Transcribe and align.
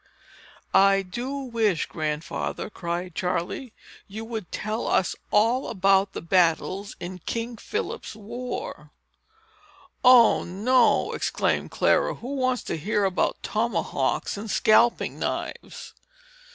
"I 0.73 1.03
do 1.03 1.29
wish 1.31 1.85
Grandfather," 1.85 2.71
cried 2.71 3.13
Charley, 3.13 3.71
"you 4.07 4.25
would 4.25 4.51
tell 4.51 4.87
us 4.87 5.15
all 5.29 5.67
about 5.67 6.13
the 6.13 6.23
battles 6.23 6.95
in 6.99 7.19
King 7.19 7.55
Philip's 7.55 8.15
war." 8.15 8.89
"O, 10.03 10.43
no!" 10.43 11.11
exclaimed 11.13 11.69
Clara. 11.69 12.15
"Who 12.15 12.33
wants 12.33 12.63
to 12.63 12.77
hear 12.77 13.05
about 13.05 13.43
tomahawks 13.43 14.37
and 14.37 14.49
scalping 14.49 15.19
knives!" 15.19 15.93